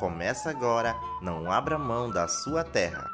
[0.00, 3.10] Começa agora, não abra mão da sua terra.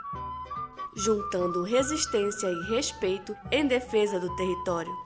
[0.94, 4.96] Juntando resistência e respeito em defesa do território.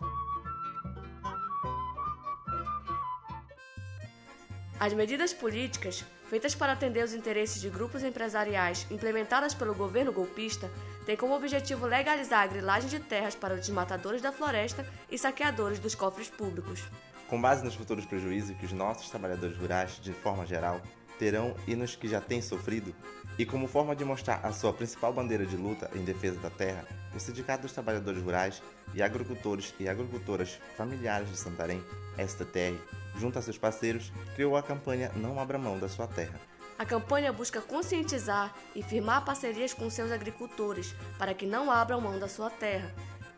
[4.79, 10.71] As medidas políticas feitas para atender os interesses de grupos empresariais implementadas pelo governo golpista
[11.06, 15.78] têm como objetivo legalizar a grilagem de terras para os desmatadores da floresta e saqueadores
[15.78, 16.83] dos cofres públicos.
[17.27, 20.83] Com base nos futuros prejuízos que os nossos trabalhadores rurais, de forma geral,
[21.20, 22.95] terão e nos que já têm sofrido,
[23.38, 26.87] e como forma de mostrar a sua principal bandeira de luta em defesa da terra,
[27.15, 28.62] o Sindicato dos Trabalhadores Rurais
[28.95, 31.84] e Agricultores e Agricultoras Familiares de Santarém,
[32.19, 32.75] STTR,
[33.19, 36.41] junto a seus parceiros, criou a campanha Não Abra Mão da Sua Terra.
[36.78, 42.19] A campanha busca conscientizar e firmar parcerias com seus agricultores para que não abram mão
[42.19, 42.91] da sua terra.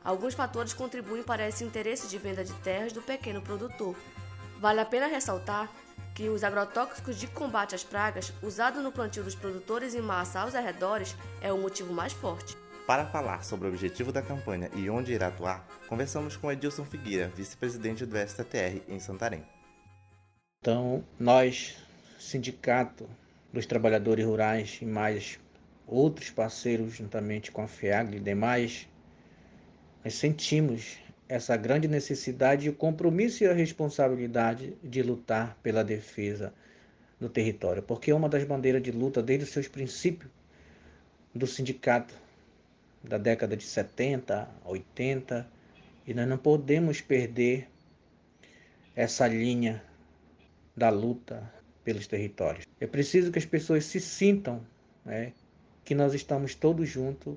[0.04, 3.96] Alguns fatores contribuem para esse interesse de venda de terras do pequeno produtor.
[4.60, 5.68] Vale a pena ressaltar
[6.15, 10.54] que os agrotóxicos de combate às pragas usados no plantio dos produtores em massa aos
[10.54, 12.57] arredores é o motivo mais forte.
[12.87, 17.29] Para falar sobre o objetivo da campanha e onde irá atuar, conversamos com Edilson Figueira,
[17.29, 19.45] vice-presidente do STTR em Santarém.
[20.60, 21.77] Então, nós,
[22.19, 23.09] Sindicato
[23.52, 25.38] dos Trabalhadores Rurais e mais
[25.87, 28.88] outros parceiros, juntamente com a FEAG e demais,
[30.04, 36.52] nós sentimos essa grande necessidade, o compromisso e a responsabilidade de lutar pela defesa
[37.18, 40.30] do território, porque é uma das bandeiras de luta desde os seus princípios
[41.34, 42.14] do sindicato
[43.02, 45.48] da década de 70, 80,
[46.06, 47.68] e nós não podemos perder
[48.95, 49.82] essa linha
[50.76, 51.51] da luta
[51.84, 52.66] pelos territórios.
[52.80, 54.64] É preciso que as pessoas se sintam
[55.04, 55.32] né,
[55.84, 57.36] que nós estamos todos juntos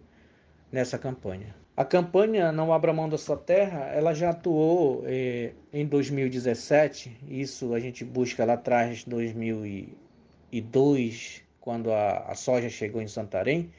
[0.72, 1.55] nessa campanha.
[1.78, 7.73] A campanha Não Abra Mão da Sua Terra, ela já atuou eh, em 2017, isso
[7.73, 13.70] a gente busca lá atrás, 2002, quando a, a, soja chegou em Santarém,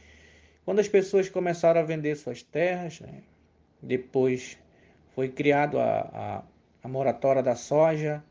[0.66, 3.22] quando as pessoas começaram a vender suas terras, né?
[3.80, 4.58] depois
[5.14, 6.42] foi criado a, a,
[6.82, 8.22] a moratória da soja,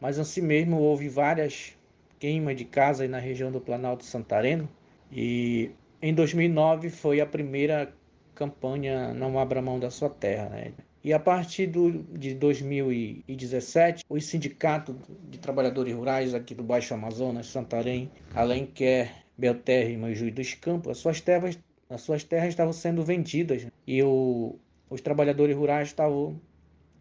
[0.00, 1.76] mas assim mesmo houve várias
[2.18, 4.66] queimas de casa na região do Planalto Santareno,
[5.10, 5.70] e
[6.00, 7.92] em 2009 foi a primeira
[8.34, 10.48] campanha Não Abra Mão da Sua Terra.
[10.48, 10.72] Né?
[11.04, 14.94] E a partir do, de 2017, os sindicatos
[15.28, 20.98] de trabalhadores rurais aqui do Baixo Amazonas, Santarém, Alenquer, Belterra e Manjuí dos Campos, as
[20.98, 21.58] suas terras,
[21.90, 24.56] as suas terras estavam sendo vendidas e o,
[24.88, 26.40] os trabalhadores rurais estavam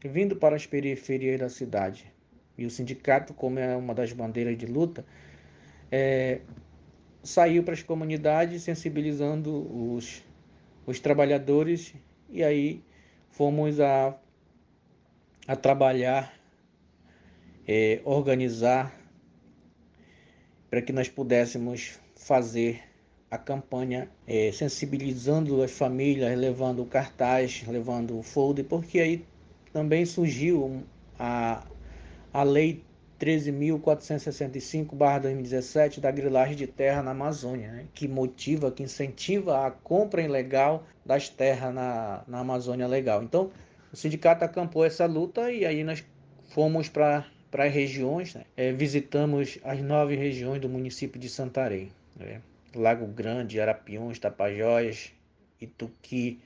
[0.04, 2.12] vindo para as periferias da cidade.
[2.58, 5.06] E o sindicato, como é uma das bandeiras de luta,
[5.92, 6.42] é,
[7.24, 10.24] saiu para as comunidades sensibilizando os,
[10.86, 11.94] os trabalhadores
[12.30, 12.84] e aí
[13.30, 14.18] fomos a,
[15.48, 16.34] a trabalhar,
[17.68, 18.96] é, organizar
[20.70, 22.82] para que nós pudéssemos fazer
[23.30, 29.26] a campanha é, sensibilizando as famílias, levando cartaz, levando folder, porque aí
[29.72, 30.84] também surgiu
[31.18, 31.66] a,
[32.34, 32.84] a Lei
[33.22, 40.88] 13.465-2017 da grilagem de terra na Amazônia, né, que motiva, que incentiva a compra ilegal
[41.06, 43.22] das terras na, na Amazônia Legal.
[43.22, 43.52] Então,
[43.94, 46.04] o sindicato acampou essa luta e aí nós
[46.50, 48.44] fomos para as regiões, né?
[48.58, 51.92] é, visitamos as nove regiões do município de Santarém.
[52.16, 52.42] Né?
[52.74, 55.14] Lago Grande, Arapiuns, Tapajós,
[55.60, 56.40] Ituqui,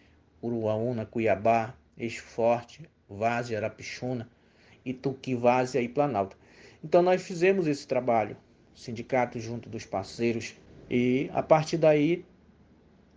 [0.44, 4.28] Uruaúna, Cuiabá, Eixo Forte, Várzea, Arapixuna,
[4.84, 6.36] Ituqui, Várzea e Planalto.
[6.86, 8.38] Então nós fizemos esse trabalho,
[8.76, 10.54] sindicato junto dos parceiros,
[10.88, 12.24] e a partir daí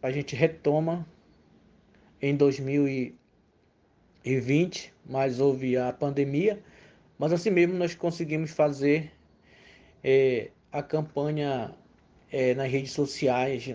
[0.02, 1.06] a gente retoma
[2.22, 6.62] em 2020, mas houve a pandemia,
[7.18, 9.12] mas assim mesmo nós conseguimos fazer
[10.02, 11.74] é, a campanha
[12.32, 13.70] é, nas redes sociais,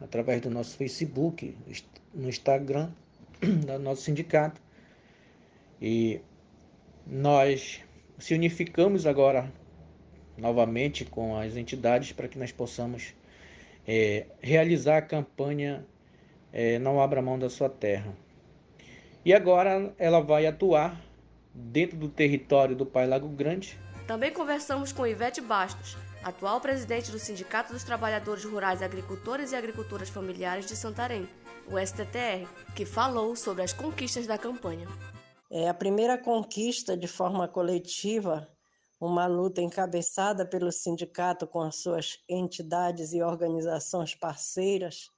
[0.00, 1.52] através do nosso Facebook,
[2.14, 2.92] no Instagram,
[3.42, 4.62] do nosso sindicato.
[5.80, 6.20] E
[7.04, 7.82] nós
[8.22, 9.52] se unificamos agora
[10.38, 13.12] novamente com as entidades para que nós possamos
[13.86, 15.84] é, realizar a campanha
[16.52, 18.14] é, Não Abra Mão da Sua Terra.
[19.24, 21.00] E agora ela vai atuar
[21.52, 23.76] dentro do território do Pai Lago Grande.
[24.06, 30.08] Também conversamos com Ivete Bastos, atual presidente do Sindicato dos Trabalhadores Rurais Agricultores e Agricultoras
[30.08, 31.28] Familiares de Santarém,
[31.66, 32.46] o STTR,
[32.76, 34.86] que falou sobre as conquistas da campanha.
[35.54, 38.48] É a primeira conquista de forma coletiva,
[38.98, 45.10] uma luta encabeçada pelo sindicato com as suas entidades e organizações parceiras,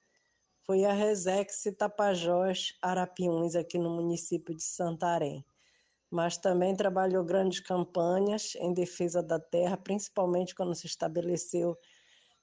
[0.65, 5.45] foi a Resex Tapajós Arapiuns, aqui no município de Santarém.
[6.11, 11.77] Mas também trabalhou grandes campanhas em defesa da terra, principalmente quando se estabeleceu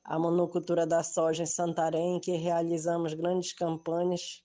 [0.02, 4.42] a monocultura da soja em Santarém, que realizamos grandes campanhas.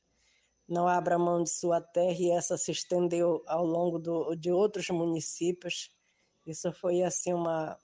[0.68, 4.90] Não abra mão de sua terra e essa se estendeu ao longo do, de outros
[4.90, 5.90] municípios.
[6.46, 7.80] Isso foi assim uma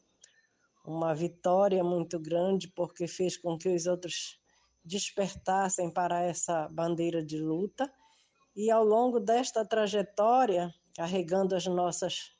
[0.85, 4.37] uma vitória muito grande porque fez com que os outros
[4.83, 7.91] despertassem para essa bandeira de luta.
[8.55, 12.33] E ao longo desta trajetória, carregando as nossas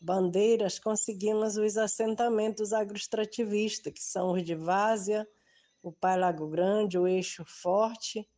[0.00, 5.26] bandeiras, conseguimos os assentamentos agroextrativistas, que são os de Várzea,
[5.82, 8.28] o Pai Lago Grande, o Eixo Forte,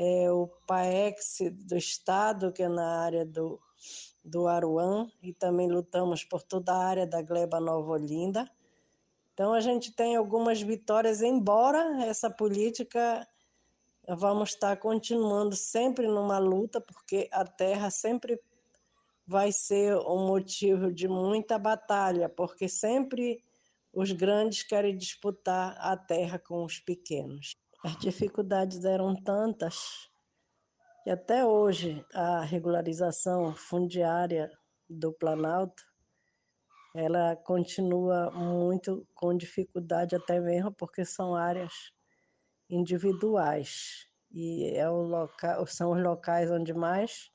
[0.00, 3.60] é, o PAEX do Estado, que é na área do,
[4.24, 8.48] do Aruã, e também lutamos por toda a área da Gleba Nova Olinda.
[9.34, 13.26] Então, a gente tem algumas vitórias, embora essa política
[14.08, 18.40] vamos estar continuando sempre numa luta, porque a terra sempre
[19.26, 23.42] vai ser um motivo de muita batalha, porque sempre
[23.92, 27.56] os grandes querem disputar a terra com os pequenos.
[27.84, 30.10] As dificuldades eram tantas
[31.04, 34.50] que até hoje a regularização fundiária
[34.90, 35.84] do Planalto
[36.92, 41.72] ela continua muito com dificuldade até mesmo porque são áreas
[42.68, 47.30] individuais e é o local, são os locais onde mais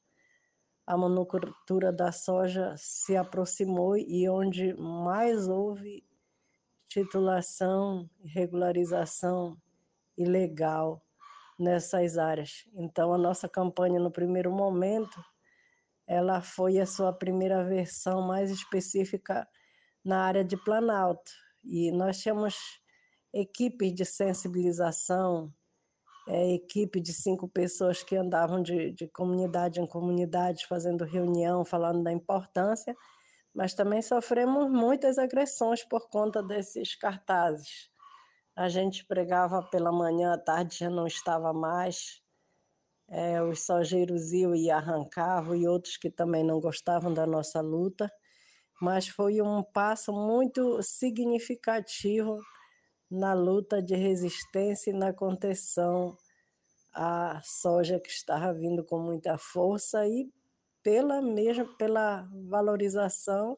[0.86, 6.06] a monocultura da soja se aproximou e onde mais houve
[6.90, 9.58] titulação e regularização
[10.18, 11.02] ilegal
[11.60, 12.64] nessas áreas.
[12.74, 15.24] Então a nossa campanha no primeiro momento
[16.08, 19.48] ela foi a sua primeira versão mais específica
[20.04, 21.32] na área de Planalto.
[21.64, 22.56] E nós tínhamos
[23.34, 25.52] equipes de sensibilização,
[26.28, 32.04] é, equipe de cinco pessoas que andavam de, de comunidade em comunidade, fazendo reunião, falando
[32.04, 32.96] da importância,
[33.54, 37.90] mas também sofremos muitas agressões por conta desses cartazes.
[38.56, 42.22] A gente pregava pela manhã, à tarde já não estava mais.
[43.10, 48.12] É, os sojeiros iam e arrancavam, e outros que também não gostavam da nossa luta,
[48.80, 52.40] mas foi um passo muito significativo
[53.10, 56.16] na luta de resistência e na contenção.
[56.94, 60.32] À soja que estava vindo com muita força e
[60.84, 63.58] pela mesma pela valorização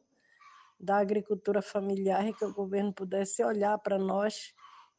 [0.79, 4.53] da agricultura familiar e que o governo pudesse olhar para nós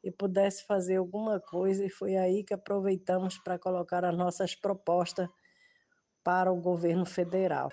[0.07, 5.29] e pudesse fazer alguma coisa, e foi aí que aproveitamos para colocar as nossas propostas
[6.23, 7.73] para o governo federal.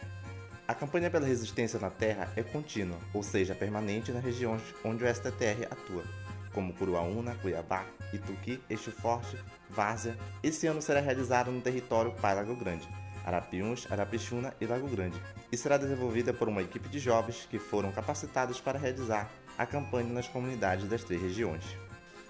[0.68, 5.07] A campanha pela resistência na terra é contínua, ou seja, permanente nas regiões onde o
[5.13, 6.03] STTR atua,
[6.51, 9.38] como Curuaúna, Cuiabá, Ituqui, Eixo Forte,
[9.69, 10.18] Várzea.
[10.41, 12.88] Esse ano será realizado no território Pai Lago Grande,
[13.24, 15.21] Arapiuns, Arapixuna e Lago Grande,
[15.51, 20.12] e será desenvolvida por uma equipe de jovens que foram capacitados para realizar a campanha
[20.12, 21.63] nas comunidades das três regiões.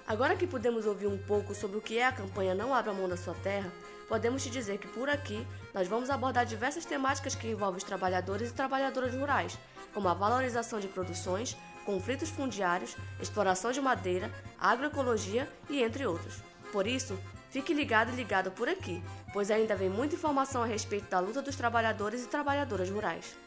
[0.06, 3.08] Agora que pudemos ouvir um pouco sobre o que é a campanha Não Abra Mão
[3.08, 3.72] da Sua Terra,
[4.10, 8.50] podemos te dizer que por aqui nós vamos abordar diversas temáticas que envolvem os trabalhadores
[8.50, 9.58] e trabalhadoras rurais,
[9.94, 11.56] como a valorização de produções,
[11.86, 14.30] conflitos fundiários, exploração de madeira,
[14.60, 16.42] agroecologia e entre outros.
[16.74, 17.18] Por isso,
[17.50, 19.02] fique ligado e ligado por aqui,
[19.32, 23.38] pois ainda vem muita informação a respeito da luta dos trabalhadores e trabalhadoras rurais.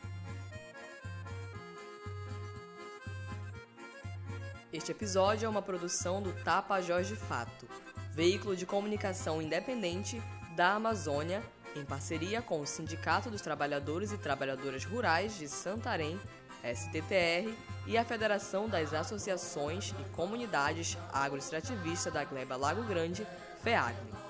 [4.73, 7.69] Este episódio é uma produção do Tapajós de Fato,
[8.11, 10.21] veículo de comunicação independente
[10.57, 11.43] da Amazônia,
[11.77, 16.19] em parceria com o Sindicato dos Trabalhadores e Trabalhadoras Rurais de Santarém,
[16.65, 17.55] STTR,
[17.87, 23.25] e a Federação das Associações e Comunidades Agroextrativistas da Gleba Lago Grande,
[23.63, 24.26] FEAGRE.